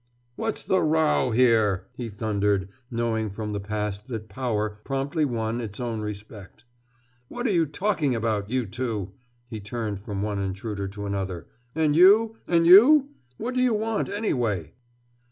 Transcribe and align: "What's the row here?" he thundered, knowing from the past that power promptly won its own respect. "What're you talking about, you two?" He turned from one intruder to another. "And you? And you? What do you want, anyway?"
"What's 0.35 0.63
the 0.63 0.81
row 0.81 1.29
here?" 1.29 1.85
he 1.95 2.09
thundered, 2.09 2.69
knowing 2.89 3.29
from 3.29 3.53
the 3.53 3.59
past 3.59 4.07
that 4.07 4.29
power 4.29 4.79
promptly 4.83 5.25
won 5.25 5.61
its 5.61 5.79
own 5.79 6.01
respect. 6.01 6.65
"What're 7.27 7.49
you 7.51 7.67
talking 7.67 8.15
about, 8.15 8.49
you 8.49 8.65
two?" 8.65 9.11
He 9.47 9.59
turned 9.59 9.99
from 9.99 10.23
one 10.23 10.39
intruder 10.39 10.87
to 10.87 11.05
another. 11.05 11.45
"And 11.75 11.95
you? 11.95 12.37
And 12.47 12.65
you? 12.65 13.09
What 13.37 13.53
do 13.53 13.61
you 13.61 13.75
want, 13.75 14.09
anyway?" 14.09 14.73